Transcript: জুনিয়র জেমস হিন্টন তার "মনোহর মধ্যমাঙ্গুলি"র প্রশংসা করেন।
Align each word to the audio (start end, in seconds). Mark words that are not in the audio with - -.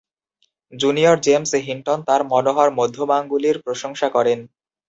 জুনিয়র 0.73 1.17
জেমস 1.19 1.51
হিন্টন 1.67 1.99
তার 2.07 2.21
"মনোহর 2.31 2.69
মধ্যমাঙ্গুলি"র 2.79 3.57
প্রশংসা 3.65 4.07
করেন। 4.09 4.39